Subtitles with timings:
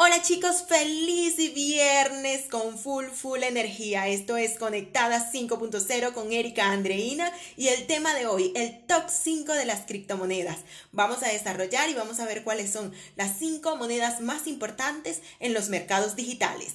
[0.00, 4.08] Hola chicos, feliz viernes con full, full energía.
[4.08, 9.52] Esto es Conectada 5.0 con Erika Andreina y el tema de hoy, el top 5
[9.52, 10.58] de las criptomonedas.
[10.92, 15.52] Vamos a desarrollar y vamos a ver cuáles son las 5 monedas más importantes en
[15.52, 16.74] los mercados digitales.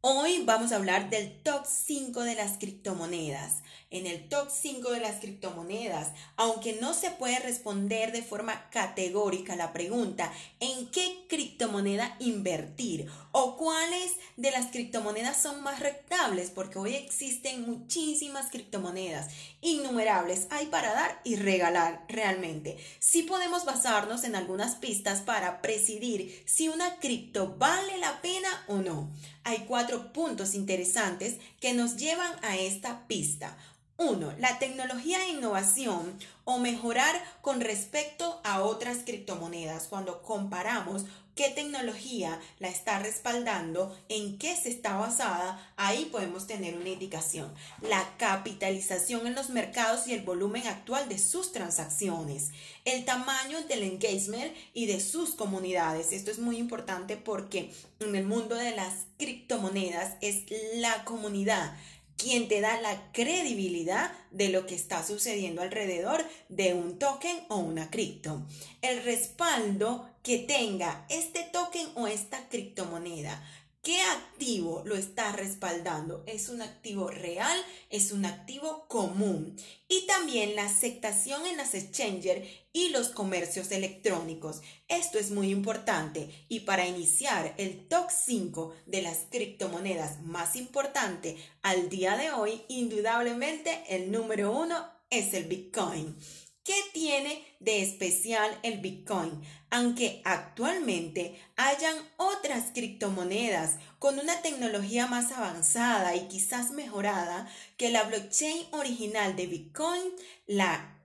[0.00, 3.62] Hoy vamos a hablar del top 5 de las criptomonedas.
[3.90, 9.56] En el top 5 de las criptomonedas, aunque no se puede responder de forma categórica
[9.56, 10.30] la pregunta
[10.60, 17.62] en qué criptomoneda invertir o cuáles de las criptomonedas son más rentables, porque hoy existen
[17.62, 19.28] muchísimas criptomonedas,
[19.62, 22.76] innumerables, hay para dar y regalar realmente.
[23.00, 28.76] Sí podemos basarnos en algunas pistas para presidir si una cripto vale la pena o
[28.76, 29.10] no
[29.48, 33.56] hay cuatro puntos interesantes que nos llevan a esta pista.
[33.96, 39.88] Uno, la tecnología e innovación o mejorar con respecto a otras criptomonedas.
[39.88, 41.04] Cuando comparamos
[41.38, 47.54] qué tecnología la está respaldando, en qué se está basada, ahí podemos tener una indicación.
[47.80, 52.50] La capitalización en los mercados y el volumen actual de sus transacciones.
[52.84, 56.10] El tamaño del engagement y de sus comunidades.
[56.10, 60.42] Esto es muy importante porque en el mundo de las criptomonedas es
[60.74, 61.72] la comunidad
[62.18, 67.56] quien te da la credibilidad de lo que está sucediendo alrededor de un token o
[67.56, 68.44] una cripto.
[68.82, 73.42] El respaldo que tenga este token o esta criptomoneda.
[73.80, 76.24] ¿Qué activo lo está respaldando?
[76.26, 77.58] ¿Es un activo real?
[77.88, 79.56] ¿Es un activo común?
[79.88, 82.46] Y también la aceptación en las exchanges
[82.78, 84.62] y los comercios electrónicos.
[84.86, 91.40] Esto es muy importante y para iniciar el top 5 de las criptomonedas más importantes
[91.62, 94.76] al día de hoy, indudablemente el número uno
[95.10, 96.16] es el Bitcoin.
[96.62, 99.42] ¿Qué tiene de especial el Bitcoin?
[99.70, 108.04] Aunque actualmente hayan otras criptomonedas con una tecnología más avanzada y quizás mejorada que la
[108.04, 110.12] blockchain original de Bitcoin,
[110.46, 110.97] la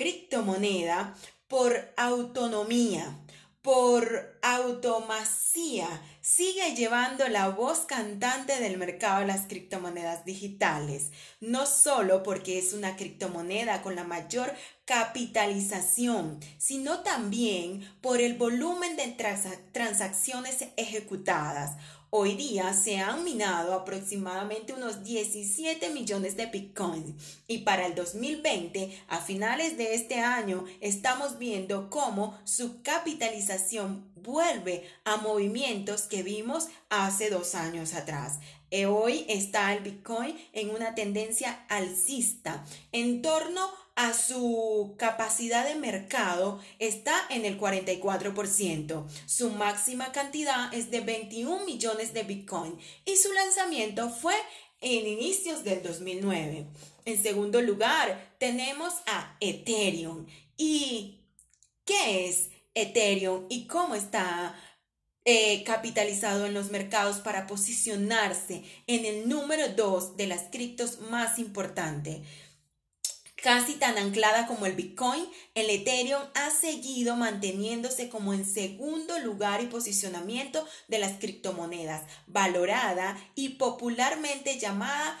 [0.00, 1.14] criptomoneda
[1.46, 3.18] por autonomía,
[3.60, 5.88] por automasía,
[6.22, 12.72] sigue llevando la voz cantante del mercado de las criptomonedas digitales, no solo porque es
[12.72, 14.54] una criptomoneda con la mayor
[14.86, 19.14] capitalización, sino también por el volumen de
[19.72, 21.76] transacciones ejecutadas.
[22.12, 27.14] Hoy día se han minado aproximadamente unos 17 millones de bitcoins
[27.46, 34.82] y para el 2020, a finales de este año, estamos viendo cómo su capitalización vuelve
[35.04, 38.40] a movimientos que vimos hace dos años atrás.
[38.72, 43.70] Eh, hoy está el bitcoin en una tendencia alcista en torno
[44.14, 49.06] su capacidad de mercado está en el 44%.
[49.26, 54.34] Su máxima cantidad es de 21 millones de Bitcoin y su lanzamiento fue
[54.80, 56.66] en inicios del 2009.
[57.04, 60.26] En segundo lugar, tenemos a Ethereum.
[60.56, 61.20] ¿Y
[61.84, 64.54] qué es Ethereum y cómo está
[65.24, 71.38] eh, capitalizado en los mercados para posicionarse en el número 2 de las criptos más
[71.38, 72.20] importantes?
[73.42, 79.62] Casi tan anclada como el Bitcoin, el Ethereum ha seguido manteniéndose como en segundo lugar
[79.62, 85.18] y posicionamiento de las criptomonedas, valorada y popularmente llamada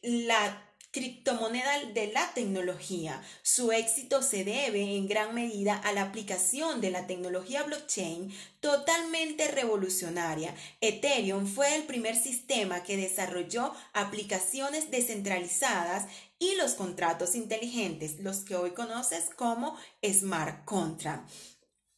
[0.00, 3.22] la criptomoneda de la tecnología.
[3.42, 9.48] Su éxito se debe en gran medida a la aplicación de la tecnología blockchain totalmente
[9.48, 10.54] revolucionaria.
[10.80, 16.06] Ethereum fue el primer sistema que desarrolló aplicaciones descentralizadas
[16.38, 21.30] y los contratos inteligentes, los que hoy conoces como smart contract.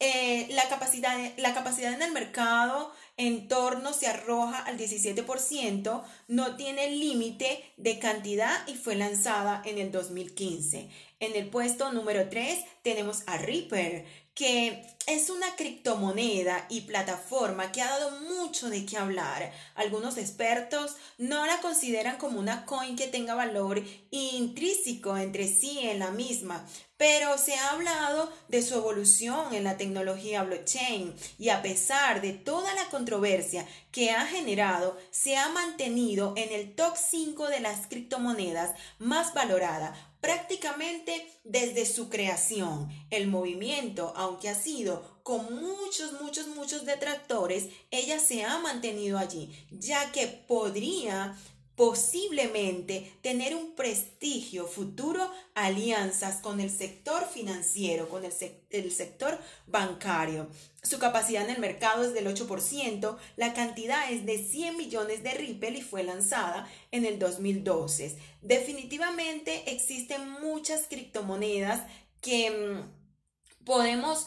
[0.05, 6.57] Eh, la, capacidad, la capacidad en el mercado en torno se arroja al 17%, no
[6.57, 10.89] tiene límite de cantidad y fue lanzada en el 2015.
[11.21, 17.83] En el puesto número 3 tenemos a Reaper, que es una criptomoneda y plataforma que
[17.83, 19.53] ha dado mucho de qué hablar.
[19.75, 25.99] Algunos expertos no la consideran como una coin que tenga valor intrínseco entre sí en
[25.99, 31.61] la misma, pero se ha hablado de su evolución en la tecnología blockchain y a
[31.61, 37.49] pesar de toda la controversia que ha generado, se ha mantenido en el top 5
[37.49, 42.89] de las criptomonedas más valoradas prácticamente desde su creación.
[43.11, 49.53] El movimiento, aunque ha sido con muchos, muchos, muchos detractores, ella se ha mantenido allí,
[49.71, 51.37] ya que podría
[51.77, 58.33] posiblemente tener un prestigio futuro, alianzas con el sector financiero, con el,
[58.71, 60.49] el, sector bancario.
[60.83, 65.33] Su capacidad en el mercado es del 8%, la cantidad es de 100 millones de
[65.33, 68.19] Ripple y fue lanzada en el 2012.
[68.43, 71.87] Definitivamente existen muchas criptomonedas
[72.21, 74.27] que mm, podemos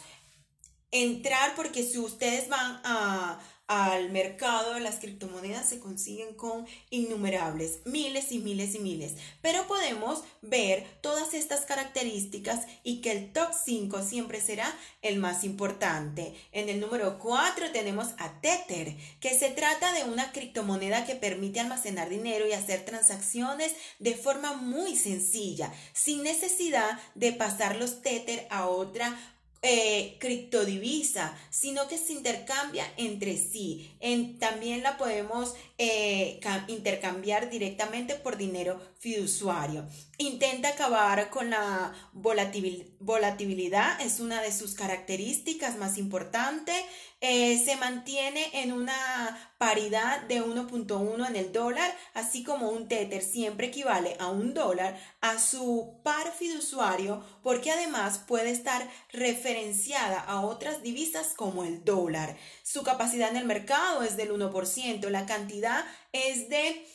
[0.92, 7.80] entrar porque si ustedes van a al mercado de las criptomonedas se consiguen con innumerables,
[7.86, 9.14] miles y miles y miles.
[9.42, 14.72] Pero podemos ver todas estas características y que el top 5 siempre será
[15.02, 16.36] el más importante.
[16.52, 21.60] En el número 4 tenemos a Tether, que se trata de una criptomoneda que permite
[21.60, 28.48] almacenar dinero y hacer transacciones de forma muy sencilla, sin necesidad de pasar los Tether
[28.52, 29.18] a otra
[29.68, 33.98] eh, criptodivisa, sino que se intercambia entre sí.
[34.40, 39.88] También la podemos eh, intercambiar directamente por dinero fiduciario.
[40.20, 46.76] Intenta acabar con la volatilidad, es una de sus características más importantes.
[47.22, 53.24] Eh, se mantiene en una paridad de 1.1 en el dólar, así como un Tether
[53.24, 60.42] siempre equivale a un dólar a su par fiduciario, porque además puede estar referenciada a
[60.42, 62.38] otras divisas como el dólar.
[62.64, 66.86] Su capacidad en el mercado es del 1%, la cantidad es de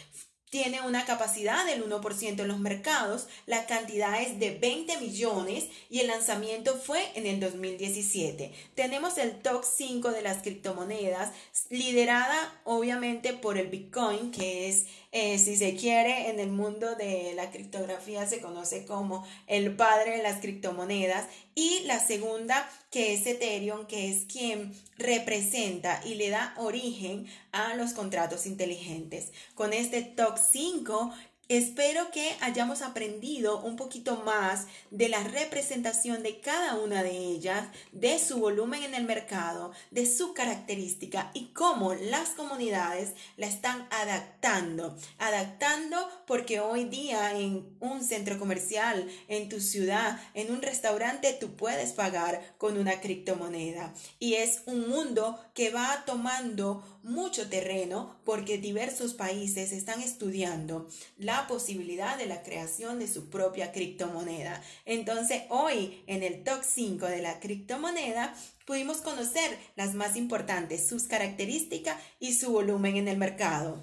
[0.55, 5.99] tiene una capacidad del 1% en los mercados, la cantidad es de 20 millones y
[5.99, 8.53] el lanzamiento fue en el 2017.
[8.77, 11.33] Tenemos el top 5 de las criptomonedas,
[11.71, 14.87] liderada obviamente por el Bitcoin, que es
[15.17, 20.17] eh, si se quiere, en el mundo de la criptografía se conoce como el padre
[20.17, 21.29] de las criptomonedas.
[21.55, 27.77] Y la segunda, que es Ethereum, que es quien representa y le da origen a
[27.77, 29.31] los contratos inteligentes.
[29.55, 31.13] Con este top 5
[31.49, 37.69] Espero que hayamos aprendido un poquito más de la representación de cada una de ellas,
[37.93, 43.87] de su volumen en el mercado, de su característica y cómo las comunidades la están
[43.91, 44.97] adaptando.
[45.19, 51.57] Adaptando porque hoy día en un centro comercial, en tu ciudad, en un restaurante, tú
[51.57, 53.93] puedes pagar con una criptomoneda.
[54.19, 61.47] Y es un mundo que va tomando mucho terreno porque diversos países están estudiando la
[61.47, 64.63] posibilidad de la creación de su propia criptomoneda.
[64.87, 68.35] Entonces, hoy en el top 5 de la criptomoneda
[68.67, 73.81] pudimos conocer las más importantes, sus características y su volumen en el mercado.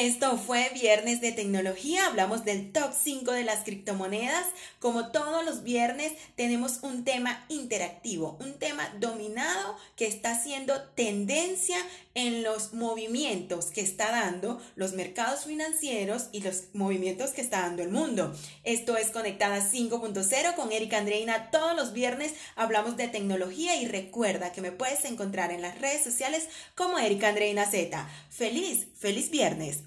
[0.00, 4.46] Esto fue Viernes de Tecnología, hablamos del top 5 de las criptomonedas.
[4.78, 11.76] Como todos los viernes tenemos un tema interactivo, un tema dominado que está haciendo tendencia
[12.14, 17.82] en los movimientos que está dando los mercados financieros y los movimientos que está dando
[17.82, 18.32] el mundo.
[18.62, 21.50] Esto es Conectada 5.0 con Erika Andreina.
[21.50, 26.04] Todos los viernes hablamos de tecnología y recuerda que me puedes encontrar en las redes
[26.04, 28.08] sociales como Erika Andreina Z.
[28.30, 29.82] Feliz, feliz viernes.